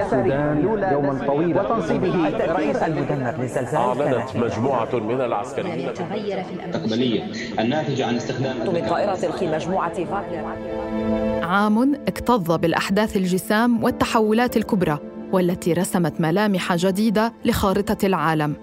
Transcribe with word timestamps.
السودان 0.00 0.64
يوما 0.92 1.26
طويلا. 1.26 1.62
وتنصيبه. 1.62 2.28
رئيس 2.46 2.76
المدمر 2.76 3.34
للزلزال 3.38 3.76
أعلنت 3.76 4.36
مجموعة 4.36 4.94
من 4.94 5.20
العسكريين. 5.20 5.94
تغير 5.94 6.42
في 6.42 6.52
المستقبلية 6.52 7.24
الناتجة 7.58 8.06
عن 8.06 8.16
استخدام 8.16 8.56
من 8.56 8.86
طائرة 8.88 9.26
الخي 9.26 9.46
مجموعة 9.46 9.92
عام 11.42 11.94
اكتظ 11.94 12.52
بالأحداث 12.52 13.16
الجسام 13.16 13.84
والتحولات 13.84 14.56
الكبرى 14.56 14.98
والتي 15.32 15.72
رسمت 15.72 16.20
ملامح 16.20 16.74
جديدة 16.74 17.32
لخارطة 17.44 18.06
العالم. 18.06 18.56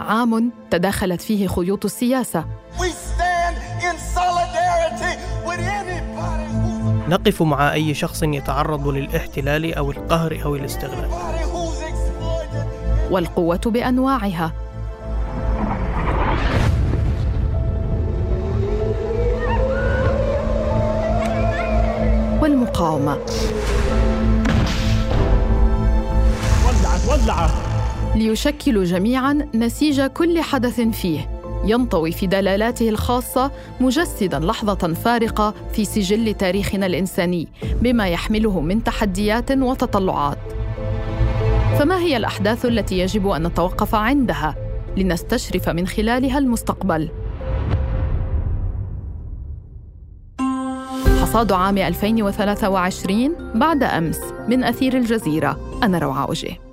عام 0.00 0.52
تداخلت 0.70 1.20
فيه 1.20 1.46
خيوط 1.46 1.84
السياسة. 1.84 2.44
نقف 7.12 7.42
مع 7.42 7.72
أي 7.72 7.94
شخص 7.94 8.22
يتعرض 8.22 8.88
للاحتلال 8.88 9.74
أو 9.74 9.90
القهر 9.90 10.40
أو 10.44 10.56
الاستغلال. 10.56 11.10
والقوة 13.10 13.60
بأنواعها. 13.66 14.52
والمقاومة. 22.42 23.18
ولعت 26.66 27.08
ولعت 27.08 27.50
ليشكلوا 28.14 28.84
جميعا 28.84 29.48
نسيج 29.54 30.00
كل 30.00 30.40
حدث 30.40 30.80
فيه. 30.80 31.31
ينطوي 31.64 32.12
في 32.12 32.26
دلالاته 32.26 32.88
الخاصة 32.88 33.50
مجسدا 33.80 34.38
لحظة 34.38 34.94
فارقة 34.94 35.54
في 35.72 35.84
سجل 35.84 36.34
تاريخنا 36.34 36.86
الإنساني 36.86 37.48
بما 37.82 38.08
يحمله 38.08 38.60
من 38.60 38.84
تحديات 38.84 39.52
وتطلعات. 39.52 40.38
فما 41.78 41.98
هي 41.98 42.16
الأحداث 42.16 42.66
التي 42.66 42.98
يجب 42.98 43.28
أن 43.28 43.46
نتوقف 43.46 43.94
عندها 43.94 44.54
لنستشرف 44.96 45.68
من 45.68 45.86
خلالها 45.86 46.38
المستقبل؟ 46.38 47.08
حصاد 51.22 51.52
عام 51.52 51.78
2023 51.78 53.52
بعد 53.54 53.82
أمس 53.82 54.20
من 54.48 54.64
أثير 54.64 54.96
الجزيرة. 54.96 55.78
أنا 55.82 55.98
روعة 55.98 56.26
اوجيه 56.26 56.71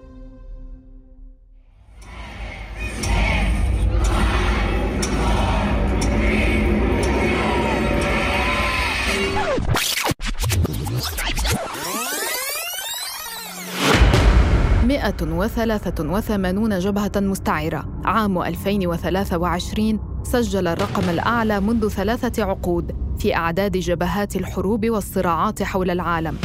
مئة 15.22 15.34
وثلاثة 15.34 16.10
وثمانون 16.10 16.80
جبهة 16.80 17.12
مستعرة. 17.16 17.86
عام 18.06 18.42
2023 18.42 20.00
سجل 20.24 20.68
الرقم 20.68 21.10
الأعلى 21.10 21.60
منذ 21.60 21.88
ثلاثة 21.90 22.44
عقود 22.44 22.96
في 23.20 23.36
أعداد 23.36 23.78
جبهات 23.78 24.36
الحروب 24.36 24.90
والصراعات 24.90 25.64
حول 25.64 25.90
العالم. 25.90 26.38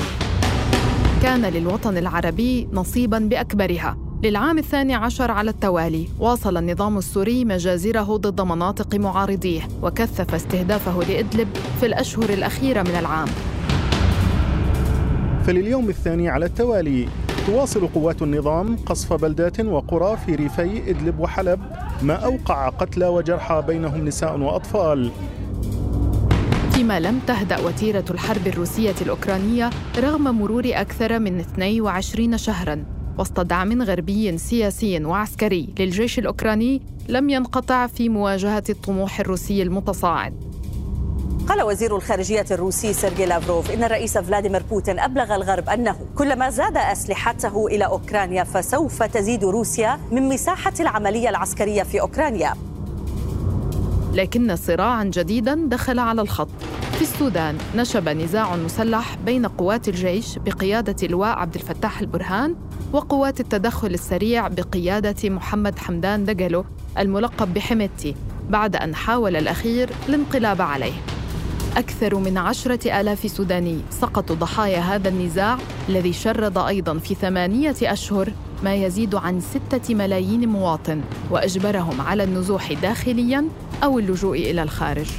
كان 1.23 1.43
للوطن 1.43 1.97
العربي 1.97 2.69
نصيباً 2.73 3.19
بأكبرها. 3.19 3.99
للعام 4.23 4.59
الثاني 4.59 4.95
عشر 4.95 5.31
على 5.31 5.51
التوالي 5.51 6.09
واصل 6.19 6.57
النظام 6.57 6.99
السوري 6.99 7.45
مجازره 7.45 8.17
ضد 8.17 8.41
مناطق 8.41 8.95
معارضيه 8.95 9.63
وكثف 9.83 10.35
استهدافه 10.35 11.03
لإدلب 11.09 11.49
في 11.81 11.87
الأشهر 11.87 12.31
الأخيرة 12.31 12.83
من 12.83 12.97
العام. 12.99 13.29
فلليوم 15.47 15.89
الثاني 15.89 16.29
على 16.29 16.47
التوالي 16.47 17.09
تواصل 17.47 17.87
قوات 17.87 18.23
النظام 18.23 18.77
قصف 18.77 19.13
بلدات 19.13 19.61
وقرى 19.61 20.17
في 20.17 20.35
ريفي 20.35 20.91
إدلب 20.91 21.21
وحلب 21.21 21.61
ما 22.03 22.15
أوقع 22.15 22.69
قتلى 22.69 23.07
وجرحى 23.07 23.65
بينهم 23.67 24.05
نساء 24.05 24.39
وأطفال. 24.41 25.11
فيما 26.73 27.01
لم 27.01 27.21
تهدأ 27.27 27.61
وتيرة 27.61 28.05
الحرب 28.11 28.47
الروسية 28.47 28.95
الأوكرانية 29.03 29.71
رغم 29.99 30.23
مرور 30.23 30.63
أكثر 30.67 31.19
من 31.19 31.41
22 31.41 32.39
شهراً 32.39 32.85
وسط 33.19 33.41
دعم 33.41 33.83
غربي 33.83 34.39
سياسي 34.39 35.05
وعسكري 35.05 35.69
للجيش 35.79 36.19
الأوكراني 36.19 36.83
لم 37.09 37.31
ينقطع 37.31 37.87
في 37.87 38.09
مواجهة 38.09 38.65
الطموح 38.71 39.21
الروسي 39.21 39.63
المتصاعد. 39.63 40.44
قال 41.49 41.63
وزير 41.63 41.97
الخارجية 41.97 42.45
الروسي 42.51 42.93
سيرجي 42.93 43.27
لافروف 43.27 43.71
إن 43.71 43.85
الرئيس 43.85 44.19
فلاديمير 44.19 44.63
بوتين 44.71 44.99
أبلغ 44.99 45.35
الغرب 45.35 45.69
أنه 45.69 45.97
كلما 46.15 46.51
زاد 46.51 46.77
أسلحته 46.77 47.67
إلى 47.67 47.85
أوكرانيا 47.85 48.45
فسوف 48.45 49.03
تزيد 49.03 49.45
روسيا 49.45 50.01
من 50.11 50.23
مساحة 50.29 50.73
العملية 50.81 51.29
العسكرية 51.29 51.83
في 51.83 52.01
أوكرانيا. 52.01 52.55
لكن 54.15 54.57
صراعا 54.57 55.05
جديدا 55.05 55.55
دخل 55.67 55.99
على 55.99 56.23
الخط. 56.23 56.49
في 56.93 57.03
السودان 57.03 57.59
نشب 57.77 58.09
نزاع 58.09 58.57
مسلح 58.57 59.17
بين 59.27 59.47
قوات 59.47 59.89
الجيش 59.89 60.39
بقيادة 60.39 61.07
لواء 61.07 61.39
عبد 61.39 61.55
الفتاح 61.55 62.01
البرهان 62.01 62.57
وقوات 62.93 63.41
التدخل 63.41 63.95
السريع 63.95 64.49
بقيادة 64.49 65.31
محمد 65.31 65.79
حمدان 65.79 66.25
دقلو 66.25 66.65
الملقب 66.99 67.55
بحميتي 67.55 68.15
بعد 68.49 68.77
أن 68.77 68.95
حاول 68.95 69.37
الأخير 69.37 69.91
الانقلاب 70.09 70.63
عليه. 70.63 70.93
أكثر 71.77 72.15
من 72.15 72.39
عشرة 72.39 73.01
آلاف 73.01 73.31
سوداني. 73.31 73.81
سقطوا 73.91 74.37
ضحايا 74.37 74.79
هذا 74.79 75.09
النزاع 75.09 75.59
الذي 75.89 76.13
شرد 76.13 76.59
أيضا 76.59 76.99
في 76.99 77.15
ثمانية 77.15 77.75
أشهر 77.83 78.29
ما 78.63 78.75
يزيد 78.75 79.15
عن 79.15 79.41
ستة 79.41 79.95
ملايين 79.95 80.49
مواطن 80.49 81.01
وأجبرهم 81.31 82.01
على 82.01 82.25
النزوح 82.25 82.73
داخليا 82.73 83.49
أو 83.85 83.99
اللجوء 83.99 84.39
إلى 84.39 84.63
الخارج. 84.63 85.11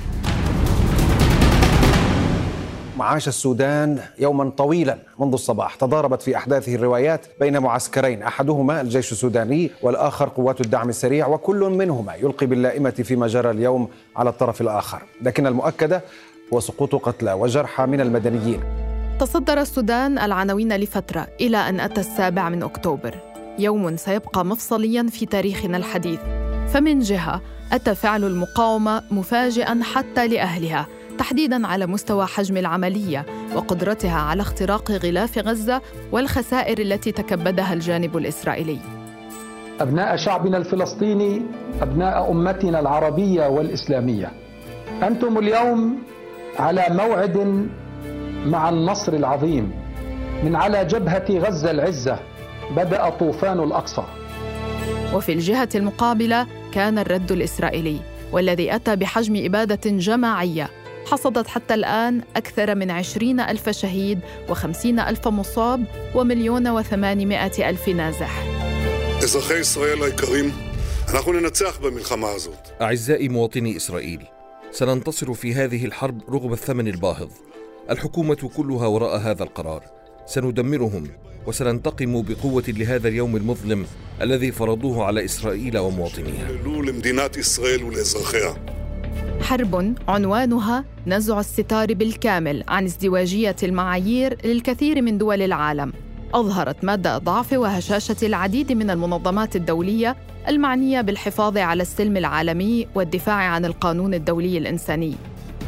معاش 2.98 3.28
السودان 3.28 4.00
يوما 4.20 4.50
طويلا 4.50 4.98
منذ 5.20 5.34
الصباح 5.34 5.76
تضاربت 5.76 6.22
في 6.22 6.38
أحداثه 6.38 6.76
الروايات 6.76 7.26
بين 7.40 7.60
معسكرين 7.60 8.24
أحدهما 8.24 8.82
الجيش 8.82 9.12
السوداني 9.12 9.72
والآخر 9.82 10.30
قوات 10.30 10.62
الدعم 10.62 10.90
السريع 10.90 11.28
وكل 11.28 11.60
منهما 11.60 12.16
يلقي 12.16 12.46
باللائمة 12.46 12.90
فيما 12.90 13.28
جرى 13.28 13.52
اليوم 13.52 13.88
على 14.16 14.30
الطرف 14.30 14.62
الآخر. 14.62 15.02
لكن 15.22 15.48
المؤكدة 15.48 16.02
وسقوط 16.52 16.96
قتلى 16.96 17.34
وجرحى 17.34 17.86
من 17.86 18.02
المدنيين. 18.02 18.60
تصدر 19.20 19.62
السودان 19.62 20.20
العناوين 20.20 20.76
لفترة 20.76 21.28
إلى 21.42 21.58
أن 21.58 21.80
أتى 21.80 22.02
السابع 22.02 22.50
من 22.50 22.64
أكتوبر. 22.64 23.16
يوم 23.60 23.98
سيبقى 23.98 24.46
مفصليا 24.46 25.08
في 25.12 25.26
تاريخنا 25.26 25.78
الحديث. 25.78 26.20
فمن 26.74 27.00
جهة 27.00 27.42
أتى 27.72 27.96
فعل 27.96 28.24
المقاومة 28.24 29.04
مفاجئا 29.12 29.80
حتى 29.84 30.28
لأهلها 30.28 30.88
تحديدا 31.18 31.68
على 31.68 31.86
مستوى 31.86 32.26
حجم 32.26 32.58
العملية 32.58 33.26
وقدرتها 33.56 34.20
على 34.20 34.42
اختراق 34.42 34.92
غلاف 34.92 35.38
غزة 35.38 35.82
والخسائر 36.12 36.80
التي 36.80 37.12
تكبدها 37.12 37.74
الجانب 37.74 38.18
الإسرائيلي. 38.18 38.80
أبناء 39.82 40.16
شعبنا 40.16 40.58
الفلسطيني 40.58 41.42
أبناء 41.82 42.32
أمتنا 42.32 42.80
العربية 42.80 43.48
والإسلامية. 43.48 44.32
أنتم 45.04 45.38
اليوم 45.38 45.98
على 46.59 46.87
موعد 46.91 47.69
مع 48.47 48.69
النصر 48.69 49.13
العظيم 49.13 49.73
من 50.45 50.57
على 50.57 50.85
جبهة 50.85 51.27
غزة 51.31 51.71
العزة 51.71 52.19
بدأ 52.77 53.09
طوفان 53.11 53.61
الأقصى 53.61 54.05
وفي 55.15 55.33
الجهة 55.33 55.69
المقابلة 55.75 56.47
كان 56.73 56.99
الرد 56.99 57.33
الإسرائيلي 57.33 57.99
والذي 58.33 58.75
أتى 58.75 58.97
بحجم 58.97 59.45
إبادة 59.45 59.91
جماعية 59.91 60.71
حصدت 61.07 61.47
حتى 61.47 61.75
الآن 61.75 62.23
أكثر 62.37 62.75
من 62.75 62.91
عشرين 62.91 63.41
ألف 63.41 63.69
شهيد 63.69 64.21
وخمسين 64.49 65.01
ألف 65.01 65.29
مصاب 65.29 65.85
ومليون 66.15 66.69
وثمانمائة 66.69 67.71
ألف 67.71 67.89
نازح 67.89 68.45
אזרחי 69.23 69.59
ישראל 69.59 70.03
היקרים, 70.03 70.51
אנחנו 71.15 71.33
ננצח 71.33 71.79
במלחמה 71.81 72.31
הזאת. 72.31 72.69
أعزائي 72.81 73.29
مواطني 73.29 73.77
إسرائيل 73.77 74.34
سننتصر 74.76 75.34
في 75.34 75.54
هذه 75.54 75.86
الحرب 75.86 76.22
رغم 76.30 76.54
الثمن 76.54 76.88
الباهظ. 76.88 77.30
الحكومة 77.90 78.50
كلها 78.58 78.88
وراء 78.88 79.18
هذا 79.18 79.44
القرار. 79.44 79.84
سندمرهم 80.26 81.08
وسننتقم 81.48 82.22
بقوة 82.22 82.64
لهذا 82.68 83.08
اليوم 83.08 83.36
المظلم 83.36 83.86
الذي 84.22 84.52
فرضوه 84.52 85.04
على 85.04 85.26
إسرائيل 85.26 85.78
ومواطنيها. 85.78 86.48
حرب 89.42 89.96
عنوانها 90.08 90.86
نزع 91.08 91.40
الستار 91.40 91.94
بالكامل 91.94 92.64
عن 92.68 92.84
ازدواجية 92.84 93.56
المعايير 93.64 94.38
للكثير 94.46 95.02
من 95.02 95.18
دول 95.18 95.42
العالم. 95.42 95.94
أظهرت 96.34 96.84
مدى 96.84 97.10
ضعف 97.10 97.54
وهشاشة 97.54 98.18
العديد 98.24 98.72
من 98.72 98.90
المنظمات 98.90 99.56
الدولية 99.56 100.16
المعنية 100.48 101.02
بالحفاظ 101.02 101.58
على 101.58 101.82
السلم 101.82 102.18
العالمي 102.18 102.88
والدفاع 102.96 103.36
عن 103.36 103.66
القانون 103.66 104.14
الدولي 104.14 104.58
الإنساني. 104.58 105.16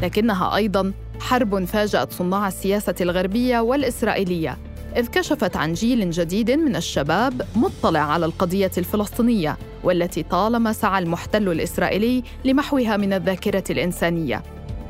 لكنها 0.01 0.56
أيضا 0.56 0.94
حرب 1.19 1.65
فاجأت 1.65 2.13
صناع 2.13 2.47
السياسة 2.47 2.95
الغربية 3.01 3.59
والإسرائيلية 3.59 4.57
إذ 4.97 5.07
كشفت 5.07 5.57
عن 5.57 5.74
جيل 5.74 6.12
جديد 6.12 6.51
من 6.51 6.75
الشباب 6.75 7.41
مطلع 7.56 8.00
على 8.00 8.25
القضية 8.25 8.71
الفلسطينية 8.77 9.57
والتي 9.83 10.24
طالما 10.24 10.74
سعى 10.74 11.03
المحتل 11.03 11.50
الإسرائيلي 11.50 12.23
لمحوها 12.45 12.97
من 12.97 13.13
الذاكرة 13.13 13.63
الإنسانية. 13.69 14.44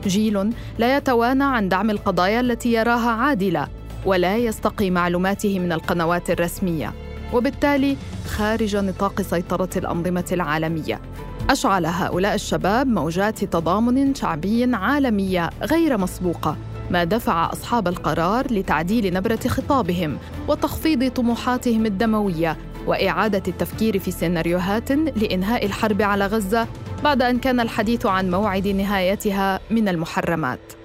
جيل 0.07 0.49
لا 0.77 0.97
يتوانى 0.97 1.43
عن 1.43 1.69
دعم 1.69 1.89
القضايا 1.89 2.39
التي 2.39 2.73
يراها 2.73 3.09
عادلة 3.09 3.67
ولا 4.05 4.37
يستقي 4.37 4.89
معلوماته 4.89 5.59
من 5.59 5.71
القنوات 5.71 6.29
الرسمية. 6.29 6.93
وبالتالي 7.33 7.97
خارج 8.27 8.75
نطاق 8.75 9.21
سيطرة 9.21 9.69
الأنظمة 9.75 10.25
العالمية. 10.31 11.01
أشعل 11.49 11.85
هؤلاء 11.85 12.35
الشباب 12.35 12.87
موجات 12.87 13.43
تضامن 13.43 14.15
شعبي 14.15 14.75
عالمية 14.75 15.49
غير 15.63 15.97
مسبوقة 15.97 16.57
ما 16.91 17.03
دفع 17.03 17.53
أصحاب 17.53 17.87
القرار 17.87 18.53
لتعديل 18.53 19.13
نبرة 19.13 19.39
خطابهم 19.47 20.17
وتخفيض 20.47 21.11
طموحاتهم 21.11 21.85
الدموية 21.85 22.57
وإعادة 22.87 23.43
التفكير 23.47 23.99
في 23.99 24.11
سيناريوهات 24.11 24.91
لإنهاء 24.91 25.65
الحرب 25.65 26.01
على 26.01 26.25
غزة 26.25 26.67
بعد 27.03 27.21
أن 27.21 27.39
كان 27.39 27.59
الحديث 27.59 28.05
عن 28.05 28.31
موعد 28.31 28.67
نهايتها 28.67 29.59
من 29.71 29.87
المحرمات. 29.87 30.76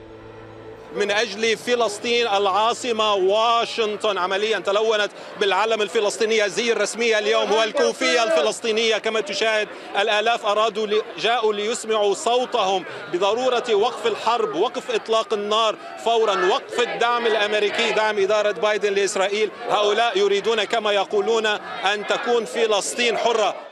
من 0.95 1.11
أجل 1.11 1.57
فلسطين 1.57 2.27
العاصمة 2.27 3.15
واشنطن. 3.15 4.19
عمليا 4.19 4.59
تلونت 4.59 5.11
بالعلم 5.41 5.83
الفلسطينية 5.83 6.47
زي 6.47 6.73
الرسمية 6.73 7.19
اليوم 7.19 7.53
والكوفية 7.53 8.23
الفلسطينية. 8.23 8.99
كما 8.99 9.21
تشاهد 9.21 9.69
الآلاف 9.99 10.47
أرادوا 10.47 11.03
جاءوا 11.19 11.53
ليسمعوا 11.53 12.15
صوتهم 12.15 12.85
بضرورة 13.13 13.75
وقف 13.75 14.07
الحرب 14.07 14.55
وقف 14.55 14.91
إطلاق 14.91 15.33
النار 15.33 15.77
فورا 16.05 16.47
وقف 16.47 16.81
الدعم 16.81 17.27
الأمريكي 17.27 17.93
دعم 17.93 18.19
إدارة 18.19 18.53
بايدن 18.53 18.95
لإسرائيل. 18.95 19.51
هؤلاء 19.71 20.19
يريدون 20.19 20.65
كما 20.65 20.93
يقولون 20.93 21.47
أن 21.47 22.07
تكون 22.07 22.45
فلسطين 22.45 23.19
حرة. 23.19 23.72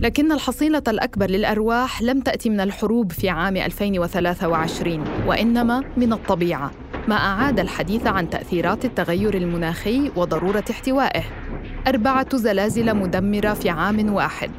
لكن 0.00 0.32
الحصيلة 0.32 0.82
الأكبر 0.88 1.30
للأرواح 1.30 2.02
لم 2.02 2.20
تأتي 2.20 2.50
من 2.50 2.60
الحروب 2.60 3.12
في 3.12 3.28
عام 3.28 3.56
2023 3.56 5.04
وإنما 5.26 5.84
من 5.96 6.12
الطبيعة 6.12 6.70
ما 7.08 7.14
أعاد 7.14 7.60
الحديث 7.60 8.06
عن 8.06 8.30
تأثيرات 8.30 8.84
التغير 8.84 9.34
المناخي 9.34 10.10
وضرورة 10.16 10.64
احتوائه. 10.70 11.22
أربعة 11.86 12.36
زلازل 12.36 12.96
مدمرة 12.96 13.54
في 13.54 13.70
عام 13.70 14.12
واحد. 14.12 14.50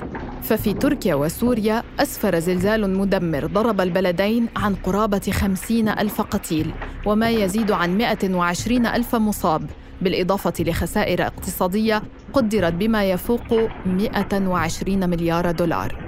ففي 0.41 0.73
تركيا 0.73 1.15
وسوريا 1.15 1.83
أسفر 1.99 2.39
زلزال 2.39 2.97
مدمر 2.97 3.45
ضرب 3.45 3.81
البلدين 3.81 4.47
عن 4.55 4.75
قرابة 4.75 5.31
خمسين 5.31 5.89
ألف 5.89 6.21
قتيل 6.21 6.71
وما 7.05 7.29
يزيد 7.29 7.71
عن 7.71 7.97
120 7.97 8.85
ألف 8.85 9.15
مصاب. 9.15 9.69
بالإضافة 10.01 10.53
لخسائر 10.59 11.27
اقتصادية 11.27 12.03
قدرت 12.33 12.73
بما 12.73 13.11
يفوق 13.11 13.53
120 13.85 15.09
مليار 15.09 15.51
دولار. 15.51 16.07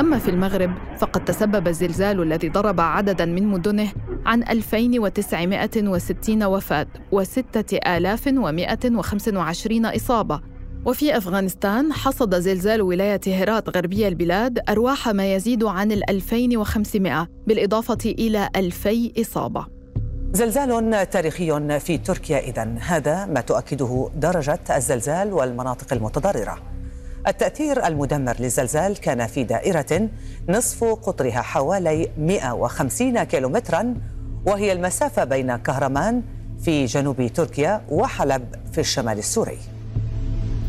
أما 0.00 0.18
في 0.18 0.30
المغرب 0.30 0.74
فقد 0.98 1.24
تسبب 1.24 1.68
الزلزال 1.68 2.22
الذي 2.22 2.48
ضرب 2.48 2.80
عدداً 2.80 3.24
من 3.24 3.46
مدنه 3.46 3.88
عن 4.26 4.42
2960 4.42 6.42
وفاة 6.42 6.86
و6125 7.14 9.96
إصابة. 9.96 10.40
وفي 10.84 11.16
أفغانستان 11.16 11.92
حصد 11.92 12.34
زلزال 12.34 12.82
ولاية 12.82 13.20
هرات 13.26 13.76
غربية 13.76 14.08
البلاد 14.08 14.58
أرواح 14.68 15.08
ما 15.08 15.34
يزيد 15.34 15.64
عن 15.64 15.92
ال 15.92 16.10
2500 16.10 17.28
بالإضافة 17.46 17.98
إلى 18.04 18.48
2000 18.56 19.12
إصابة. 19.20 19.73
زلزال 20.34 21.10
تاريخي 21.10 21.80
في 21.80 21.98
تركيا 21.98 22.38
إذا 22.38 22.74
هذا 22.80 23.26
ما 23.26 23.40
تؤكده 23.40 24.10
درجة 24.16 24.58
الزلزال 24.76 25.32
والمناطق 25.32 25.92
المتضررة. 25.92 26.58
التأثير 27.26 27.86
المدمر 27.86 28.36
للزلزال 28.40 29.00
كان 29.00 29.26
في 29.26 29.44
دائرة 29.44 30.08
نصف 30.48 30.84
قطرها 30.84 31.42
حوالي 31.42 32.10
150 32.18 33.22
كيلومترا 33.22 33.94
وهي 34.46 34.72
المسافة 34.72 35.24
بين 35.24 35.56
كهرمان 35.56 36.22
في 36.64 36.84
جنوب 36.84 37.26
تركيا 37.34 37.80
وحلب 37.88 38.42
في 38.72 38.80
الشمال 38.80 39.18
السوري. 39.18 39.58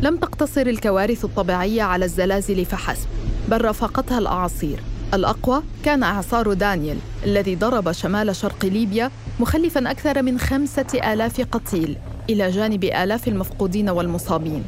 لم 0.01 0.17
تقتصر 0.17 0.61
الكوارث 0.61 1.25
الطبيعية 1.25 1.83
على 1.83 2.05
الزلازل 2.05 2.65
فحسب 2.65 3.07
بل 3.47 3.61
رافقتها 3.61 4.17
الأعاصير. 4.17 4.94
الأقوى 5.13 5.63
كان 5.83 6.03
إعصار 6.03 6.53
دانيال 6.53 6.97
الذي 7.25 7.55
ضرب 7.55 7.91
شمال 7.91 8.35
شرق 8.35 8.65
ليبيا 8.65 9.11
مخلفا 9.39 9.91
أكثر 9.91 10.21
من 10.21 10.39
خمسة 10.39 11.13
آلاف 11.13 11.41
قتيل 11.41 11.97
إلى 12.29 12.49
جانب 12.49 12.83
آلاف 12.83 13.27
المفقودين 13.27 13.89
والمصابين. 13.89 14.63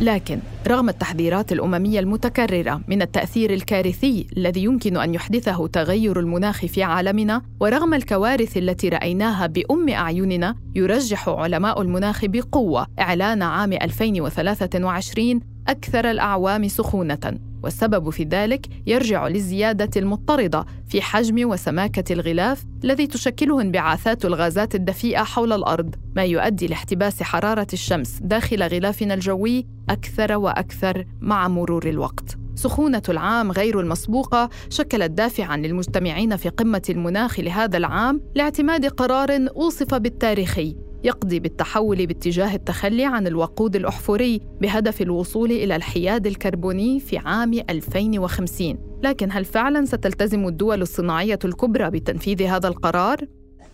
لكن 0.00 0.38
رغم 0.68 0.88
التحذيرات 0.88 1.52
الأممية 1.52 2.00
المتكررة 2.00 2.80
من 2.88 3.02
التأثير 3.02 3.52
الكارثي 3.52 4.26
الذي 4.36 4.64
يمكن 4.64 4.96
أن 4.96 5.14
يحدثه 5.14 5.66
تغير 5.66 6.20
المناخ 6.20 6.66
في 6.66 6.82
عالمنا 6.82 7.42
ورغم 7.60 7.94
الكوارث 7.94 8.56
التي 8.56 8.88
رأيناها 8.88 9.46
بأم 9.46 9.88
أعيننا 9.88 10.54
يرجح 10.74 11.28
علماء 11.28 11.82
المناخ 11.82 12.24
بقوة 12.24 12.86
إعلان 13.00 13.42
عام 13.42 13.72
2023 13.72 15.40
أكثر 15.68 16.10
الأعوام 16.10 16.68
سخونة. 16.68 17.38
والسبب 17.62 18.10
في 18.10 18.24
ذلك 18.24 18.66
يرجع 18.86 19.28
للزيادة 19.28 19.90
المضطردة 19.96 20.66
في 20.88 21.02
حجم 21.02 21.48
وسماكة 21.48 22.12
الغلاف 22.12 22.64
الذي 22.84 23.06
تشكله 23.06 23.60
انبعاثات 23.60 24.24
الغازات 24.24 24.74
الدفيئة 24.74 25.22
حول 25.22 25.52
الأرض 25.52 25.94
ما 26.16 26.24
يؤدي 26.24 26.66
لاحتباس 26.66 27.22
حرارة 27.22 27.66
الشمس 27.72 28.18
داخل 28.22 28.62
غلافنا 28.62 29.14
الجوي 29.14 29.66
أكثر 29.90 30.36
وأكثر 30.36 31.04
مع 31.20 31.48
مرور 31.48 31.88
الوقت. 31.88 32.36
سخونة 32.54 33.02
العام 33.08 33.52
غير 33.52 33.80
المسبوقة 33.80 34.50
شكلت 34.70 35.10
دافعا 35.10 35.56
للمجتمعين 35.56 36.36
في 36.36 36.48
قمة 36.48 36.82
المناخ 36.90 37.40
لهذا 37.40 37.76
العام 37.76 38.20
لاعتماد 38.34 38.86
قرار 38.86 39.46
أوصف 39.56 39.94
بالتاريخي 39.94 40.76
يقضي 41.04 41.40
بالتحول 41.40 42.06
باتجاه 42.06 42.54
التخلي 42.54 43.04
عن 43.04 43.26
الوقود 43.26 43.76
الأحفوري 43.76 44.40
بهدف 44.60 45.02
الوصول 45.02 45.50
إلى 45.52 45.76
الحياد 45.76 46.26
الكربوني 46.26 47.00
في 47.00 47.18
عام 47.18 47.52
2050 47.70 48.78
لكن 49.02 49.32
هل 49.32 49.44
فعلا 49.44 49.84
ستلتزم 49.84 50.46
الدول 50.46 50.82
الصناعية 50.82 51.38
الكبرى 51.44 51.90
بتنفيذ 51.90 52.42
هذا 52.42 52.68
القرار؟ 52.68 53.26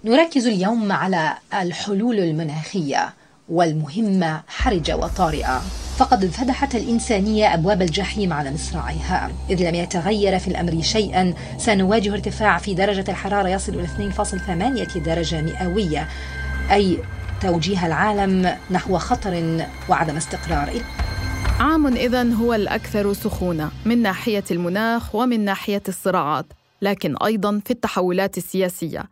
نركز 0.05 0.47
اليوم 0.47 0.93
على 0.93 1.35
الحلول 1.61 2.19
المناخية 2.19 3.15
والمهمة 3.49 4.43
حرجة 4.47 4.97
وطارئة. 4.97 5.63
فقد 5.97 6.27
فتحت 6.27 6.75
الإنسانية 6.75 7.55
أبواب 7.55 7.83
الجحيم 7.83 8.33
على 8.33 8.51
مصراعيها. 8.51 9.31
إذ 9.51 9.69
لم 9.69 9.75
يتغير 9.75 10.39
في 10.39 10.49
الأمر 10.49 10.83
شيئا 10.83 11.35
سنواجه 11.59 12.13
ارتفاع 12.13 12.59
في 12.59 12.75
درجة 12.75 13.05
الحرارة 13.09 13.49
يصل 13.49 13.73
إلى 13.75 14.11
2.8 14.13 14.99
درجة 14.99 15.43
مئوية. 15.43 16.09
أي 16.71 16.99
توجيه 17.41 17.87
العالم 17.87 18.57
نحو 18.71 18.99
خطر 18.99 19.65
وعدم 19.89 20.17
استقرار. 20.17 20.71
عام 21.61 21.87
إذا 21.87 22.33
هو 22.33 22.55
الأكثر 22.55 23.13
سخونة 23.13 23.71
من 23.87 24.03
ناحية 24.03 24.45
المناخ 24.51 25.15
ومن 25.15 25.45
ناحية 25.45 25.83
الصراعات 25.89 26.47
لكن 26.83 27.17
أيضا 27.17 27.61
في 27.65 27.71
التحولات 27.71 28.39
السياسية. 28.39 29.05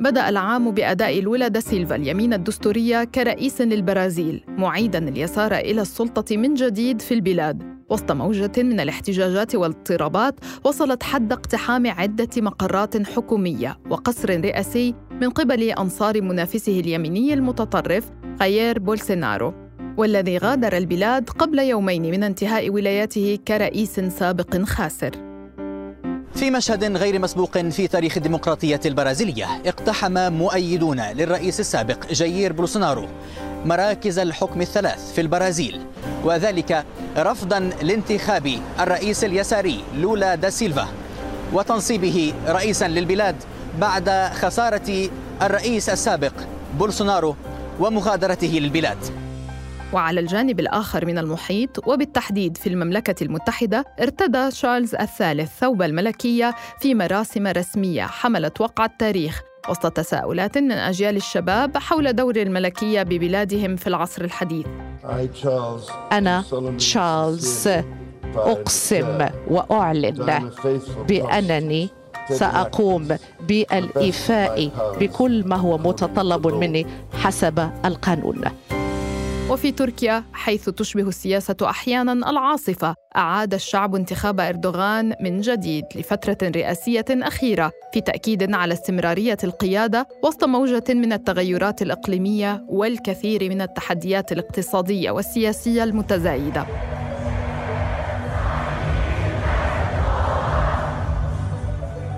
بدأ 0.00 0.28
العام 0.28 0.70
بأداء 0.70 1.20
لولا 1.20 1.48
دا 1.48 1.60
سيلفا 1.60 1.96
اليمين 1.96 2.32
الدستورية 2.32 3.04
كرئيس 3.04 3.60
للبرازيل 3.60 4.44
معيدا 4.48 5.08
اليسار 5.08 5.54
إلى 5.54 5.82
السلطة 5.82 6.36
من 6.36 6.54
جديد 6.54 7.02
في 7.02 7.14
البلاد. 7.14 7.79
وسط 7.90 8.12
موجة 8.12 8.62
من 8.62 8.80
الاحتجاجات 8.80 9.54
والاضطرابات 9.54 10.34
وصلت 10.64 11.02
حد 11.02 11.32
اقتحام 11.32 11.86
عدة 11.86 12.28
مقرات 12.36 13.06
حكومية 13.06 13.78
وقصر 13.90 14.40
رئاسي 14.40 14.94
من 15.10 15.30
قبل 15.30 15.62
أنصار 15.62 16.22
منافسه 16.22 16.80
اليميني 16.80 17.34
المتطرف 17.34 18.04
جايير 18.40 18.78
بولسونارو 18.78 19.54
والذي 19.96 20.38
غادر 20.38 20.76
البلاد 20.76 21.30
قبل 21.30 21.58
يومين 21.58 22.02
من 22.02 22.22
انتهاء 22.22 22.70
ولايته 22.70 23.38
كرئيس 23.48 24.00
سابق 24.00 24.56
خاسر. 24.56 25.10
في 26.34 26.50
مشهد 26.50 26.96
غير 26.96 27.18
مسبوق 27.18 27.58
في 27.58 27.88
تاريخ 27.88 28.16
الديمقراطية 28.16 28.80
البرازيلية 28.86 29.46
اقتحم 29.66 30.32
مؤيدون 30.32 31.00
للرئيس 31.00 31.60
السابق 31.60 32.12
جايير 32.12 32.52
بولسونارو. 32.52 33.06
مراكز 33.64 34.18
الحكم 34.18 34.60
الثلاث 34.60 35.12
في 35.12 35.20
البرازيل 35.20 35.80
وذلك 36.24 36.84
رفضا 37.16 37.70
لانتخاب 37.82 38.58
الرئيس 38.80 39.24
اليساري 39.24 39.84
لولا 39.96 40.34
دا 40.34 40.50
سيلفا 40.50 40.88
وتنصيبه 41.52 42.34
رئيسا 42.48 42.88
للبلاد 42.88 43.36
بعد 43.78 44.10
خسارة 44.34 45.08
الرئيس 45.42 45.88
السابق 45.88 46.32
بولسونارو 46.78 47.36
ومغادرته 47.80 48.58
للبلاد. 48.62 48.98
وعلى 49.92 50.20
الجانب 50.20 50.60
الآخر 50.60 51.06
من 51.06 51.18
المحيط 51.18 51.88
وبالتحديد 51.88 52.56
في 52.56 52.66
المملكة 52.68 53.24
المتحدة 53.24 53.84
ارتدى 54.00 54.50
شارلز 54.50 54.94
الثالث 54.94 55.50
ثوب 55.60 55.82
الملكية 55.82 56.54
في 56.80 56.94
مراسم 56.94 57.46
رسمية 57.46 58.02
حملت 58.02 58.60
وقع 58.60 58.84
التاريخ 58.84 59.42
وسط 59.68 59.92
تساؤلات 59.92 60.58
من 60.58 60.72
أجيال 60.72 61.16
الشباب 61.16 61.76
حول 61.76 62.12
دور 62.12 62.36
الملكية 62.36 63.02
ببلادهم 63.02 63.76
في 63.76 63.86
العصر 63.86 64.24
الحديث. 64.24 64.66
أنا 66.12 66.44
تشارلز 66.78 67.68
أقسم 68.36 69.26
وأعلن 69.50 70.50
بأنني 71.08 71.88
سأقوم 72.30 73.08
بالإيفاء 73.48 74.70
بكل 75.00 75.48
ما 75.48 75.56
هو 75.56 75.78
متطلب 75.78 76.46
مني 76.46 76.86
حسب 77.12 77.70
القانون. 77.84 78.40
وفي 79.50 79.72
تركيا 79.72 80.24
حيث 80.32 80.68
تشبه 80.68 81.08
السياسة 81.08 81.56
أحيانا 81.62 82.12
العاصفة 82.12 82.94
أعاد 83.16 83.54
الشعب 83.54 83.94
انتخاب 83.94 84.40
إردوغان 84.40 85.14
من 85.20 85.40
جديد 85.40 85.84
لفترة 85.96 86.38
رئاسية 86.42 87.04
أخيرة 87.10 87.72
في 87.92 88.00
تأكيد 88.00 88.54
على 88.54 88.74
استمرارية 88.74 89.36
القيادة 89.44 90.08
وسط 90.24 90.44
موجة 90.44 90.84
من 90.88 91.12
التغيرات 91.12 91.82
الإقليمية 91.82 92.64
والكثير 92.68 93.48
من 93.48 93.62
التحديات 93.62 94.32
الاقتصادية 94.32 95.10
والسياسية 95.10 95.84
المتزايدة. 95.84 96.66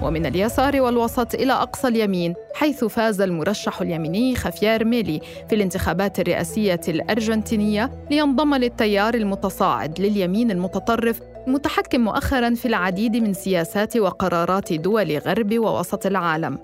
ومن 0.03 0.27
اليسار 0.27 0.81
والوسط 0.81 1.35
إلى 1.35 1.53
أقصى 1.53 1.89
اليمين 1.89 2.35
حيث 2.55 2.85
فاز 2.85 3.21
المرشح 3.21 3.81
اليميني 3.81 4.37
خفيار 4.37 4.85
ميلي 4.85 5.21
في 5.49 5.55
الانتخابات 5.55 6.21
الرئاسية 6.21 6.81
الأرجنتينية 6.89 7.91
لينضم 8.11 8.55
للتيار 8.55 9.15
المتصاعد 9.15 10.01
لليمين 10.01 10.51
المتطرف 10.51 11.21
المتحكم 11.47 12.01
مؤخرا 12.01 12.55
في 12.55 12.69
العديد 12.69 13.17
من 13.17 13.33
سياسات 13.35 13.97
وقرارات 13.97 14.73
دول 14.73 15.19
غرب 15.19 15.59
ووسط 15.59 16.07
العالم. 16.07 16.59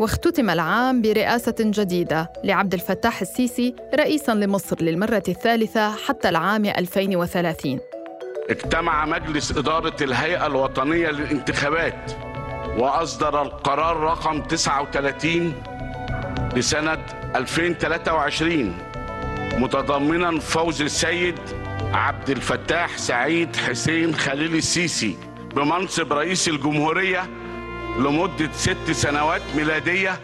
واختتم 0.00 0.50
العام 0.50 1.02
برئاسة 1.02 1.54
جديدة 1.60 2.32
لعبد 2.44 2.74
الفتاح 2.74 3.20
السيسي 3.20 3.74
رئيسا 3.94 4.32
لمصر 4.32 4.82
للمرة 4.82 5.22
الثالثة 5.28 5.90
حتى 5.90 6.28
العام 6.28 6.64
2030 6.66 7.78
اجتمع 8.50 9.06
مجلس 9.06 9.58
إدارة 9.58 9.96
الهيئة 10.02 10.46
الوطنية 10.46 11.08
للانتخابات. 11.10 12.29
وأصدر 12.78 13.42
القرار 13.42 13.96
رقم 13.96 14.42
39 14.42 15.52
لسنة 16.56 16.98
2023 17.36 18.74
متضمنا 19.58 20.40
فوز 20.40 20.82
السيد 20.82 21.38
عبد 21.94 22.30
الفتاح 22.30 22.98
سعيد 22.98 23.56
حسين 23.56 24.14
خليل 24.14 24.54
السيسي 24.54 25.16
بمنصب 25.54 26.12
رئيس 26.12 26.48
الجمهورية 26.48 27.22
لمدة 27.98 28.50
ست 28.52 28.90
سنوات 28.90 29.42
ميلادية 29.56 30.20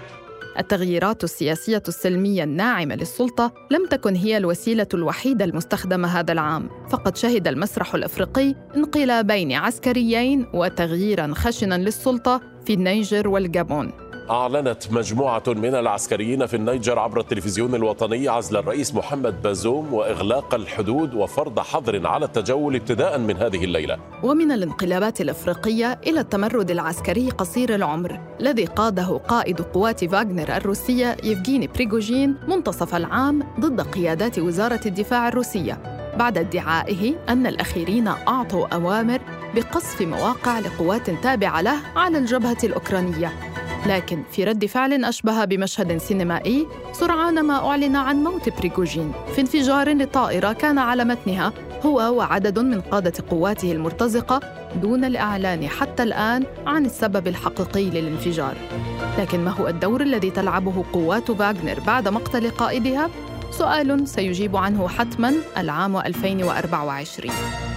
التغييرات 0.58 1.24
السياسية 1.24 1.82
السلمية 1.88 2.44
الناعمة 2.44 2.94
للسلطة 2.94 3.52
لم 3.70 3.86
تكن 3.86 4.14
هي 4.14 4.36
الوسيلة 4.36 4.86
الوحيدة 4.94 5.44
المستخدمة 5.44 6.08
هذا 6.08 6.32
العام، 6.32 6.70
فقد 6.90 7.16
شهد 7.16 7.48
المسرح 7.48 7.94
الأفريقي 7.94 8.54
انقلابين 8.76 9.52
عسكريين 9.52 10.46
وتغييرا 10.54 11.34
خشنا 11.34 11.74
للسلطة 11.74 12.40
في 12.66 12.74
النيجر 12.74 13.28
والجابون. 13.28 14.05
أعلنت 14.30 14.92
مجموعة 14.92 15.42
من 15.46 15.74
العسكريين 15.74 16.46
في 16.46 16.56
النيجر 16.56 16.98
عبر 16.98 17.20
التلفزيون 17.20 17.74
الوطني 17.74 18.28
عزل 18.28 18.56
الرئيس 18.56 18.94
محمد 18.94 19.42
بازوم 19.42 19.94
وإغلاق 19.94 20.54
الحدود 20.54 21.14
وفرض 21.14 21.60
حظر 21.60 22.06
على 22.06 22.24
التجول 22.24 22.76
ابتداء 22.76 23.18
من 23.18 23.36
هذه 23.36 23.64
الليلة. 23.64 23.98
ومن 24.22 24.52
الانقلابات 24.52 25.20
الأفريقية 25.20 26.00
إلى 26.06 26.20
التمرد 26.20 26.70
العسكري 26.70 27.30
قصير 27.30 27.74
العمر 27.74 28.20
الذي 28.40 28.64
قاده 28.64 29.20
قائد 29.28 29.60
قوات 29.60 30.04
فاغنر 30.04 30.56
الروسية 30.56 31.16
يفغيني 31.24 31.66
بريغوجين 31.66 32.36
منتصف 32.48 32.94
العام 32.94 33.42
ضد 33.60 33.80
قيادات 33.80 34.38
وزارة 34.38 34.80
الدفاع 34.86 35.28
الروسية. 35.28 35.78
بعد 36.18 36.38
ادعائه 36.38 37.14
أن 37.28 37.46
الأخيرين 37.46 38.08
أعطوا 38.08 38.66
أوامر 38.74 39.20
بقصف 39.54 40.02
مواقع 40.02 40.58
لقوات 40.58 41.10
تابعة 41.10 41.60
له 41.60 41.76
على 41.96 42.18
الجبهة 42.18 42.58
الأوكرانية. 42.64 43.32
لكن 43.88 44.22
في 44.32 44.44
رد 44.44 44.66
فعل 44.66 45.04
أشبه 45.04 45.44
بمشهد 45.44 45.96
سينمائي 45.96 46.66
سرعان 46.92 47.40
ما 47.40 47.70
أعلن 47.70 47.96
عن 47.96 48.16
موت 48.16 48.48
بريغوجين. 48.58 49.12
في 49.34 49.40
انفجار 49.40 49.96
لطائرة 49.96 50.52
كان 50.52 50.78
على 50.78 51.04
متنها 51.04 51.52
هو 51.86 52.16
وعدد 52.16 52.58
من 52.58 52.80
قادة 52.80 53.12
قواته 53.30 53.72
المرتزقة 53.72 54.40
دون 54.82 55.04
الإعلان 55.04 55.68
حتى 55.68 56.02
الآن 56.02 56.44
عن 56.66 56.86
السبب 56.86 57.28
الحقيقي 57.28 57.90
للانفجار. 57.90 58.56
لكن 59.18 59.44
ما 59.44 59.50
هو 59.50 59.68
الدور 59.68 60.00
الذي 60.00 60.30
تلعبه 60.30 60.84
قوات 60.92 61.30
فاغنر 61.30 61.80
بعد 61.86 62.08
مقتل 62.08 62.50
قائدها؟ 62.50 63.10
سؤال 63.50 64.08
سيجيب 64.08 64.56
عنه 64.56 64.88
حتما 64.88 65.34
العام 65.58 65.96
2024 65.96 67.75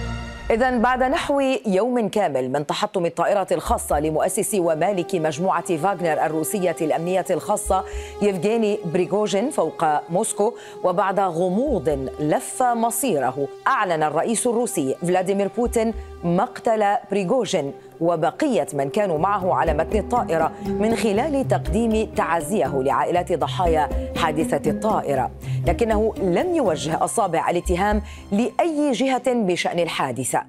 إذا 0.50 0.78
بعد 0.78 1.02
نحو 1.02 1.40
يوم 1.66 2.08
كامل 2.08 2.52
من 2.52 2.66
تحطم 2.66 3.06
الطائرة 3.06 3.46
الخاصة 3.52 4.00
لمؤسس 4.00 4.54
ومالك 4.54 5.14
مجموعة 5.14 5.76
فاغنر 5.76 6.26
الروسية 6.26 6.76
الأمنية 6.80 7.24
الخاصة 7.30 7.84
يفغيني 8.22 8.78
بريغوجين 8.84 9.50
فوق 9.50 9.84
موسكو 10.10 10.54
وبعد 10.84 11.20
غموض 11.20 11.88
لف 12.20 12.62
مصيره. 12.62 13.48
أعلن 13.66 14.02
الرئيس 14.02 14.46
الروسي 14.46 14.96
فلاديمير 15.02 15.50
بوتين 15.56 15.94
مقتل 16.24 16.96
بريغوجين. 17.10 17.72
وبقية 18.00 18.66
من 18.74 18.90
كانوا 18.90 19.18
معه 19.18 19.54
على 19.54 19.74
متن 19.74 19.98
الطائرة 19.98 20.52
من 20.66 20.96
خلال 20.96 21.48
تقديم 21.48 22.14
تعزية 22.14 22.82
لعائلات 22.82 23.32
ضحايا 23.32 23.88
حادثة 24.16 24.70
الطائرة. 24.70 25.30
لكنه 25.66 26.14
لم 26.22 26.54
يوجه 26.54 27.04
أصابع 27.04 27.50
الاتهام 27.50 28.02
لأي 28.32 28.92
جهة 28.92 29.22
بشأن 29.26 29.78
الحادثة. 29.78 30.42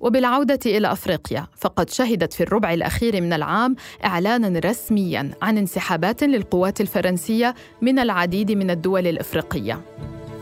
وبالعودة 0.00 0.58
إلى 0.66 0.92
أفريقيا 0.92 1.46
فقد 1.56 1.90
شهدت 1.90 2.32
في 2.32 2.42
الربع 2.42 2.72
الأخير 2.72 3.20
من 3.20 3.32
العام 3.32 3.76
إعلانا 4.04 4.58
رسميا 4.58 5.30
عن 5.42 5.58
انسحابات 5.58 6.22
للقوات 6.22 6.80
الفرنسية 6.80 7.54
من 7.82 7.98
العديد 7.98 8.52
من 8.52 8.70
الدول 8.70 9.06
الإفريقية. 9.06 9.80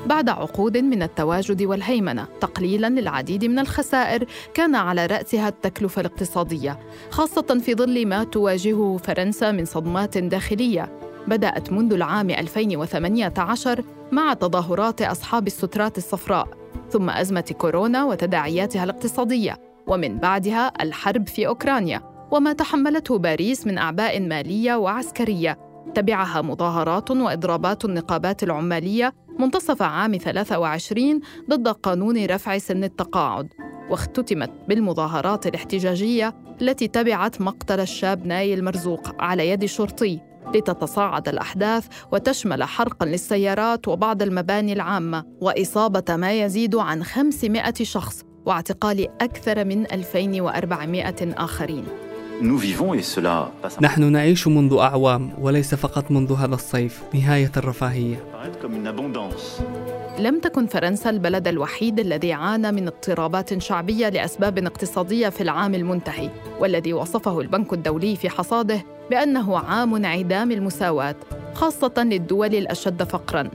بعد 0.09 0.29
عقود 0.29 0.77
من 0.77 1.03
التواجد 1.03 1.63
والهيمنة 1.63 2.27
تقليلا 2.41 2.87
للعديد 2.87 3.45
من 3.45 3.59
الخسائر 3.59 4.25
كان 4.55 4.75
على 4.75 5.07
رأسها 5.07 5.49
التكلفة 5.49 6.01
الاقتصادية 6.01 6.79
خاصة 7.11 7.61
في 7.65 7.75
ظل 7.75 8.07
ما 8.07 8.25
تواجهه 8.25 8.97
فرنسا 9.05 9.53
من 9.53 9.65
صدمات 9.65 10.19
داخلية. 10.19 10.93
بدأت 11.27 11.73
منذ 11.73 11.93
العام 11.93 12.31
2018 12.31 13.85
مع 14.13 14.35
تظاهرات 14.35 15.03
أصحاب 15.03 15.47
السترات 15.47 15.99
الصفراء 15.99 16.49
ثم 16.91 17.11
أزمة 17.11 17.55
كورونا 17.59 18.05
وتداعياتها 18.05 18.85
الاقتصادية 18.85 19.57
ومن 19.87 20.19
بعدها 20.19 20.73
الحرب 20.83 21.29
في 21.29 21.47
أوكرانيا 21.47 22.03
وما 22.31 22.53
تحملته 22.53 23.19
باريس 23.19 23.67
من 23.67 23.79
أعباء 23.79 24.21
مالية 24.21 24.75
وعسكرية. 24.75 25.59
تبعها 25.95 26.43
مظاهرات 26.43 27.11
وإضرابات 27.11 27.85
النقابات 27.85 28.43
العمالية 28.43 29.15
منتصف 29.39 29.83
عام 29.83 30.17
23 30.17 31.21
ضد 31.51 31.69
قانون 31.69 32.27
رفع 32.27 32.59
سن 32.59 32.85
التقاعد 32.85 33.49
واختتمت 33.91 34.51
بالمظاهرات 34.69 35.47
الاحتجاجية 35.47 36.35
التي 36.63 36.89
تبعت 36.89 37.41
مقتل 37.41 37.81
الشاب 37.81 38.27
نايل 38.27 38.65
مرزوق 38.65 39.23
على 39.23 39.49
يد 39.51 39.65
شرطي. 39.65 40.21
لتتصاعد 40.55 41.29
الأحداث 41.29 41.87
وتشمل 42.13 42.65
حرقا 42.65 43.07
للسيارات 43.07 43.89
وبعض 43.89 44.23
المباني 44.23 44.73
العامة 44.73 45.25
وإصابة 45.41 46.17
ما 46.17 46.33
يزيد 46.33 46.77
عن 46.77 47.05
500 47.05 47.73
شخص 47.83 48.23
واعتقال 48.47 49.09
أكثر 49.23 49.65
من 49.65 49.93
2400 49.93 51.15
آخرين. 51.23 52.08
نحن 53.81 54.13
نعيش 54.13 54.47
منذ 54.47 54.77
أعوام 54.79 55.33
وليس 55.41 55.75
فقط 55.75 56.11
منذ 56.11 56.33
هذا 56.33 56.55
الصيف 56.55 57.03
نهاية 57.15 57.53
الرفاهية. 57.57 58.17
لم 60.19 60.41
تكن 60.41 60.67
فرنسا 60.67 61.11
البلد 61.11 61.49
الوحيد 61.49 62.01
الذي 62.01 62.33
عانى 62.33 62.73
من 62.73 62.87
اضطرابات 62.87 63.59
شعبية 63.59 64.09
لأسباب 64.09 64.59
اقتصادية 64.59 65.29
في 65.29 65.41
العام 65.41 65.75
المنتهي 65.75 66.31
والذي 66.61 66.93
وصفه 66.93 67.41
البنك 67.41 67.73
الدولي 67.73 68.17
في 68.17 68.31
حصاده 68.31 68.85
بأنه 69.11 69.59
عام 69.59 69.95
انعدام 69.95 70.53
المساواة 70.53 71.17
خاصة 71.55 71.95
للدول 71.99 72.55
الأشد 72.55 73.03
فقراً. 73.03 73.51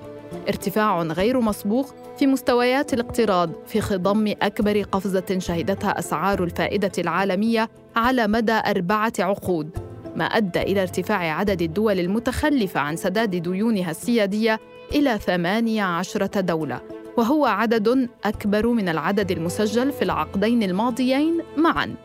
ارتفاع 0.48 1.02
غير 1.02 1.40
مسبوق 1.42 1.96
في 2.18 2.28
مستويات 2.28 2.94
الاقتراض 2.94 3.50
في 3.68 3.82
خضم 3.82 4.34
أكبر 4.42 4.82
قفزة 4.82 5.40
شهدتها 5.40 6.00
أسعار 6.00 6.44
الفائدة 6.44 6.92
العالمية 6.98 7.70
على 7.96 8.28
مدى 8.28 8.52
أربعة 8.52 9.14
عقود 9.20 9.70
ما 10.16 10.26
أدى 10.26 10.62
إلى 10.62 10.82
ارتفاع 10.82 11.18
عدد 11.18 11.62
الدول 11.62 12.00
المتخلفة 12.00 12.80
عن 12.80 12.96
سداد 12.96 13.36
ديونها 13.36 13.92
السيادية 13.92 14.60
إلى 14.92 15.18
18 15.18 16.26
دولة 16.26 16.82
وهو 17.18 17.46
عدد 17.46 18.10
أكبر 18.26 18.68
من 18.68 18.90
العدد 18.90 19.32
المسجل 19.32 19.92
في 19.92 20.02
العقدين 20.02 20.64
الماضيين 20.64 21.42
معاً. 21.58 21.96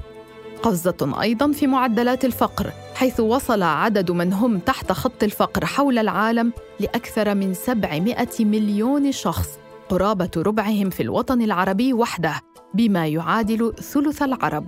قفزة 0.62 1.20
أيضاً 1.22 1.52
في 1.52 1.66
معدلات 1.66 2.24
الفقر 2.24 2.72
حيث 2.94 3.20
وصل 3.20 3.62
عدد 3.62 4.10
من 4.10 4.32
هم 4.32 4.58
تحت 4.58 4.92
خط 4.92 5.22
الفقر 5.22 5.66
حول 5.66 5.98
العالم 5.98 6.52
لأكثر 6.80 7.34
من 7.34 7.54
700 7.54 8.26
مليون 8.40 9.12
شخص. 9.12 9.58
قرابة 9.88 10.30
ربعهم 10.36 10.90
في 10.90 11.02
الوطن 11.02 11.42
العربي 11.42 11.92
وحده 11.92 12.34
بما 12.74 13.06
يعادل 13.06 13.72
ثلث 13.74 14.22
العرب. 14.22 14.66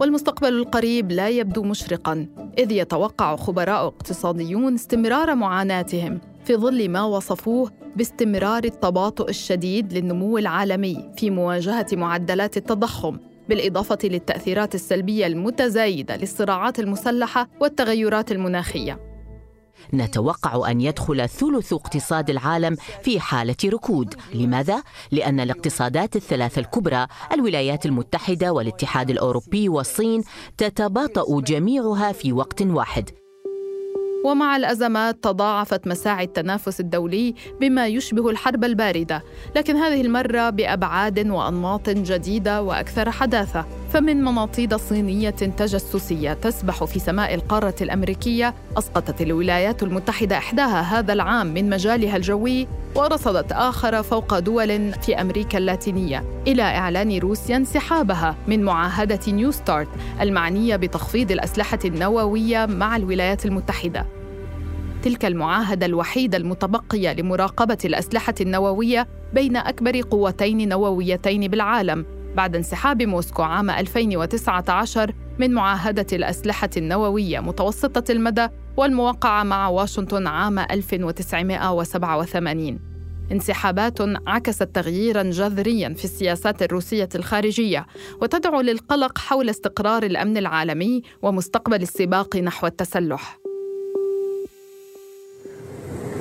والمستقبل 0.00 0.48
القريب 0.48 1.12
لا 1.12 1.28
يبدو 1.28 1.62
مشرقا 1.62 2.26
إذ 2.58 2.72
يتوقع 2.72 3.36
خبراء 3.36 3.86
اقتصاديون 3.86 4.74
استمرار 4.74 5.34
معاناتهم 5.34 6.20
في 6.44 6.56
ظل 6.56 6.88
ما 6.88 7.02
وصفوه 7.02 7.70
باستمرار 7.96 8.64
التباطؤ 8.64 9.28
الشديد 9.28 9.92
للنمو 9.92 10.38
العالمي 10.38 11.10
في 11.16 11.30
مواجهة 11.30 11.86
معدلات 11.92 12.56
التضخم 12.56 13.18
بالإضافة 13.48 13.98
للتأثيرات 14.04 14.74
السلبية 14.74 15.26
المتزايدة 15.26 16.16
للصراعات 16.16 16.78
المسلحة 16.80 17.48
والتغيرات 17.60 18.32
المناخية. 18.32 19.13
نتوقع 19.94 20.70
أن 20.70 20.80
يدخل 20.80 21.28
ثلث 21.28 21.72
اقتصاد 21.72 22.30
العالم 22.30 22.76
في 23.02 23.20
حالة 23.20 23.56
ركود 23.64 24.14
لماذا؟ 24.34 24.82
لأن 25.10 25.40
الاقتصادات 25.40 26.16
الثلاث 26.16 26.58
الكبرى 26.58 27.06
الولايات 27.32 27.86
المتحدة 27.86 28.52
والاتحاد 28.52 29.10
الأوروبي 29.10 29.68
والصين 29.68 30.24
تتباطأ 30.58 31.40
جميعها 31.40 32.12
في 32.12 32.32
وقت 32.32 32.62
واحد 32.62 33.23
ومع 34.24 34.56
الأزمات 34.56 35.24
تضاعفت 35.24 35.86
مساعي 35.86 36.24
التنافس 36.24 36.80
الدولي 36.80 37.34
بما 37.60 37.86
يشبه 37.86 38.30
الحرب 38.30 38.64
الباردة. 38.64 39.22
لكن 39.56 39.76
هذه 39.76 40.00
المرة 40.00 40.50
بأبعاد 40.50 41.28
وأنماط 41.28 41.90
جديدة 41.90 42.62
وأكثر 42.62 43.10
حداثة. 43.10 43.64
فمن 43.92 44.24
مناطيد 44.24 44.74
صينية 44.74 45.30
تجسسية 45.30 46.32
تسبح 46.32 46.84
في 46.84 46.98
سماء 46.98 47.34
القارة 47.34 47.74
الأمريكية 47.80 48.54
أسقطت 48.78 49.20
الولايات 49.20 49.82
المتحدة 49.82 50.38
إحداها 50.38 50.80
هذا 50.80 51.12
العام 51.12 51.46
من 51.46 51.70
مجالها 51.70 52.16
الجوي 52.16 52.66
ورصدت 52.94 53.52
آخر 53.52 54.02
فوق 54.02 54.38
دول 54.38 54.92
في 54.92 55.20
أمريكا 55.20 55.58
اللاتينية. 55.58 56.24
إلى 56.46 56.62
إعلان 56.62 57.18
روسيا 57.18 57.56
انسحابها 57.56 58.36
من 58.48 58.62
معاهدة 58.62 59.20
نيو 59.28 59.50
ستارت 59.50 59.88
المعنية 60.20 60.76
بتخفيض 60.76 61.30
الأسلحة 61.32 61.78
النووية 61.84 62.66
مع 62.66 62.96
الولايات 62.96 63.46
المتحدة. 63.46 64.06
تلك 65.02 65.24
المعاهدة 65.24 65.86
الوحيدة 65.86 66.38
المتبقية 66.38 67.12
لمراقبة 67.12 67.78
الأسلحة 67.84 68.34
النووية 68.40 69.08
بين 69.32 69.56
أكبر 69.56 70.00
قوتين 70.00 70.68
نوويتين 70.68 71.48
بالعالم 71.48 72.06
بعد 72.36 72.56
انسحاب 72.56 73.02
موسكو 73.02 73.42
عام 73.42 73.70
2019 73.70 75.12
من 75.39 75.51
معاهدة 75.51 76.07
الأسلحة 76.13 76.69
النووية 76.77 77.39
متوسطة 77.39 78.11
المدى 78.11 78.47
والموقعة 78.77 79.43
مع 79.43 79.67
واشنطن 79.67 80.27
عام 80.27 80.59
1987 80.59 82.79
انسحابات 83.31 83.97
عكست 84.27 84.63
تغييرا 84.63 85.23
جذريا 85.23 85.93
في 85.93 86.05
السياسات 86.05 86.63
الروسيه 86.63 87.09
الخارجيه 87.15 87.85
وتدعو 88.21 88.61
للقلق 88.61 89.17
حول 89.17 89.49
استقرار 89.49 90.03
الامن 90.03 90.37
العالمي 90.37 91.01
ومستقبل 91.21 91.81
السباق 91.81 92.35
نحو 92.35 92.67
التسلح 92.67 93.39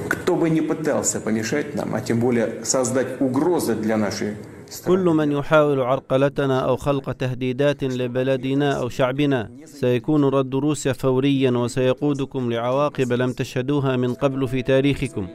Кто 0.08 0.36
бы 0.36 0.50
не 0.50 0.60
пытался 0.60 1.20
помешать 1.20 1.74
нам, 1.74 1.94
а 1.94 2.02
тем 2.02 2.20
более 2.20 2.62
создать 2.62 3.18
угрозы 3.18 3.74
для 3.74 3.96
нашей 3.96 4.36
كل 4.81 4.99
من 4.99 5.31
يحاول 5.31 5.81
عرقلتنا 5.81 6.59
أو 6.59 6.77
خلق 6.77 7.11
تهديدات 7.11 7.83
لبلدنا 7.83 8.71
أو 8.71 8.89
شعبنا 8.89 9.49
سيكون 9.65 10.25
رد 10.25 10.55
روسيا 10.55 10.93
فوريا 10.93 11.51
وسيقودكم 11.51 12.51
لعواقب 12.51 13.13
لم 13.13 13.33
تشهدوها 13.33 13.95
من 13.95 14.13
قبل 14.13 14.47
في 14.47 14.61
تاريخكم. 14.61 15.27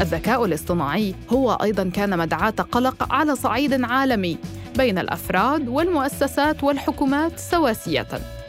الذكاء 0.00 0.44
الاصطناعي 0.44 1.14
هو 1.30 1.52
أيضا 1.52 1.90
كان 1.94 2.18
مدعاة 2.18 2.50
قلق 2.50 3.12
على 3.12 3.36
صعيد 3.36 3.84
عالمي 3.84 4.38
بين 4.76 4.98
الأفراد 4.98 5.68
والمؤسسات 5.68 6.64
والحكومات 6.64 7.38
سواسية. 7.38 8.39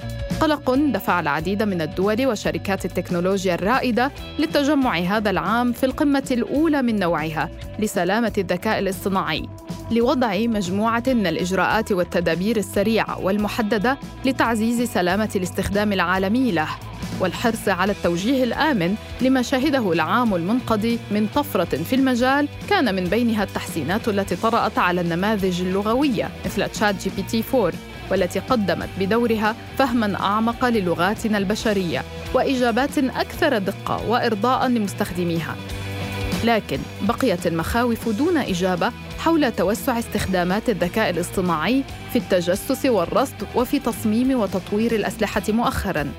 قلق 0.42 0.76
دفع 0.76 1.20
العديد 1.20 1.64
من 1.64 1.82
الدول 1.82 2.28
وشركات 2.28 2.86
التكنولوجيا 2.86 3.56
الرائدة 3.56 4.12
للتجمع 4.40 4.98
هذا 4.98 5.30
العام 5.30 5.72
في 5.72 5.86
القمة 5.86 6.24
الأولى 6.32 6.82
من 6.82 7.00
نوعها 7.00 7.50
لسلامة 7.80 8.34
الذكاء 8.38 8.80
الاصطناعي 8.80 9.46
لوضع 9.92 10.38
مجموعة 10.38 11.04
من 11.08 11.28
الإجراءات 11.28 11.92
والتدابير 11.92 12.58
السريعة 12.58 13.20
والمحددة 13.20 13.98
لتعزيز 14.26 14.82
سلامة 14.92 15.30
الاستخدام 15.36 15.94
العالمي 15.94 16.52
له 16.52 16.68
والحرص 17.20 17.68
على 17.68 17.92
التوجيه 17.92 18.44
الآمن 18.44 18.96
لما 19.22 19.42
شهده 19.42 19.92
العام 19.92 20.36
المنقضي 20.36 21.00
من 21.12 21.28
طفرة 21.36 21.84
في 21.84 21.96
المجال 21.96 22.48
كان 22.70 22.96
من 22.96 23.04
بينها 23.04 23.44
التحسينات 23.44 24.08
التي 24.08 24.36
طرأت 24.36 24.78
على 24.78 25.02
النماذج 25.02 25.62
اللغوية 25.62 26.30
مثل 26.46 26.70
تشات 26.70 26.96
جي 26.96 27.12
بي 27.16 27.22
تي 27.22 27.44
4 27.54 27.91
والتي 28.12 28.40
قدمت 28.40 28.90
بدورها 29.00 29.56
فهما 29.78 30.20
أعمق 30.20 30.66
للغاتنا 30.66 31.38
البشرية 31.38 32.04
وإجابات 32.34 32.98
أكثر 32.98 33.58
دقة 33.58 34.10
وإرضاء 34.10 34.68
لمستخدميها. 34.68 35.56
لكن 36.44 36.80
بقيت 37.02 37.48
المخاوف 37.48 38.10
دون 38.10 38.38
إجابة 38.38 38.92
حول 39.20 39.52
توسع 39.52 40.00
استخدامات 40.00 40.70
الذكاء 40.70 41.10
الاصطناعي 41.10 41.84
في 42.14 42.20
التجسس 42.20 42.86
والرصد 42.86 43.48
وفي 43.56 43.80
تصميم 43.80 44.40
وتطوير 44.40 44.96
الأسلحة 44.96 45.44
مؤخرا. 45.50 46.12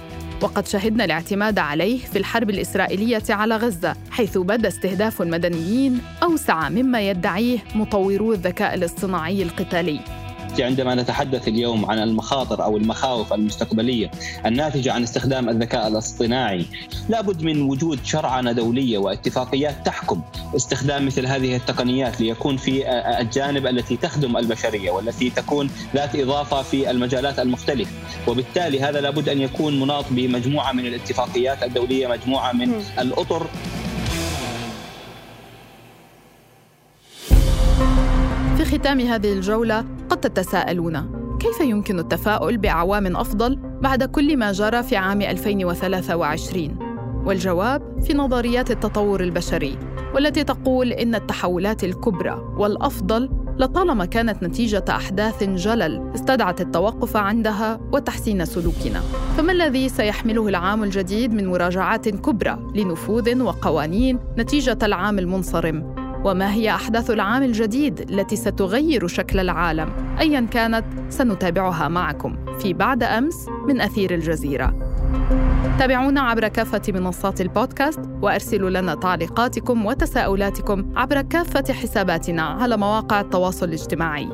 وقد 0.42 0.66
شهدنا 0.66 1.04
الاعتماد 1.04 1.58
عليه 1.58 1.98
في 1.98 2.18
الحرب 2.18 2.50
الإسرائيلية 2.50 3.22
على 3.30 3.56
غزة 3.56 3.94
حيث 4.10 4.38
بدا 4.38 4.68
استهداف 4.68 5.22
المدنيين 5.22 6.00
أوسع 6.22 6.68
مما 6.68 7.00
يدعيه 7.00 7.58
مطورو 7.74 8.32
الذكاء 8.32 8.74
الاصطناعي 8.74 9.42
القتالي. 9.42 10.21
عندما 10.60 10.94
نتحدث 10.94 11.48
اليوم 11.48 11.90
عن 11.90 11.98
المخاطر 11.98 12.64
أو 12.64 12.76
المخاوف 12.76 13.32
المستقبلية 13.32 14.10
الناتجة 14.46 14.92
عن 14.92 15.02
استخدام 15.02 15.48
الذكاء 15.48 15.88
الاصطناعي 15.88 16.66
لابد 17.08 17.42
من 17.42 17.62
وجود 17.62 17.98
شرعنة 18.04 18.52
دولية 18.52 18.98
واتفاقيات 18.98 19.86
تحكم 19.86 20.22
استخدام 20.56 21.06
مثل 21.06 21.26
هذه 21.26 21.56
التقنيات 21.56 22.20
ليكون 22.20 22.56
في 22.56 22.88
الجانب 23.20 23.66
التي 23.66 23.96
تخدم 23.96 24.36
البشرية 24.36 24.90
والتي 24.90 25.30
تكون 25.30 25.70
ذات 25.94 26.16
إضافة 26.16 26.62
في 26.62 26.90
المجالات 26.90 27.38
المختلفة. 27.38 27.90
وبالتالي 28.26 28.80
هذا 28.80 29.00
لابد 29.00 29.28
أن 29.28 29.40
يكون 29.40 29.80
مناط 29.80 30.04
بمجموعة 30.10 30.72
من 30.72 30.86
الاتفاقيات 30.86 31.62
الدولية 31.62 32.06
مجموعة 32.06 32.52
من 32.52 32.82
الأطر. 32.98 33.46
في 38.56 38.64
ختام 38.64 39.00
هذه 39.00 39.32
الجولة 39.32 40.01
قد 40.12 40.20
تتساءلون 40.20 41.10
كيف 41.40 41.60
يمكن 41.60 41.98
التفاؤل 41.98 42.58
بعوام 42.58 43.16
أفضل 43.16 43.58
بعد 43.80 44.04
كل 44.04 44.36
ما 44.36 44.52
جرى 44.52 44.82
في 44.82 44.96
عام 44.96 45.22
2023 45.22 46.78
والجواب 47.26 48.02
في 48.02 48.14
نظريات 48.14 48.70
التطور 48.70 49.20
البشري 49.20 49.78
والتي 50.14 50.44
تقول 50.44 50.92
إن 50.92 51.14
التحولات 51.14 51.84
الكبرى 51.84 52.54
والأفضل 52.58 53.30
لطالما 53.58 54.04
كانت 54.04 54.42
نتيجة 54.42 54.84
أحداث 54.88 55.44
جلل 55.44 56.12
استدعت 56.14 56.60
التوقف 56.60 57.16
عندها 57.16 57.80
وتحسين 57.92 58.44
سلوكنا. 58.44 59.00
فما 59.36 59.52
الذي 59.52 59.88
سيحمله 59.88 60.48
العام 60.48 60.82
الجديد 60.82 61.34
من 61.34 61.46
مراجعات 61.46 62.08
كبرى 62.08 62.58
لنفوذ 62.74 63.42
وقوانين 63.42 64.18
نتيجة 64.38 64.78
العام 64.82 65.18
المنصرم؟ 65.18 66.01
وما 66.24 66.52
هي 66.52 66.70
أحداث 66.70 67.10
العام 67.10 67.42
الجديد 67.42 68.10
التي 68.10 68.36
ستغير 68.36 69.06
شكل 69.06 69.38
العالم؟ 69.40 70.16
ايا 70.20 70.40
كانت 70.40 70.84
سنتابعها 71.08 71.88
معكم 71.88 72.36
في 72.58 72.72
بعد 72.72 73.02
أمس 73.02 73.48
من 73.68 73.80
أثير 73.80 74.14
الجزيرة. 74.14 74.74
تابعونا 75.78 76.20
عبر 76.20 76.48
كافة 76.48 76.82
منصات 76.88 77.40
البودكاست 77.40 78.00
وأرسلوا 78.22 78.70
لنا 78.70 78.94
تعليقاتكم 78.94 79.86
وتساؤلاتكم 79.86 80.92
عبر 80.96 81.22
كافة 81.22 81.72
حساباتنا 81.72 82.42
على 82.42 82.76
مواقع 82.76 83.20
التواصل 83.20 83.68
الاجتماعي. 83.68 84.28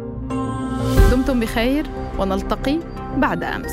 دمتم 1.10 1.40
بخير 1.40 1.86
ونلتقي 2.18 2.78
بعد 3.16 3.44
أمس. 3.44 3.72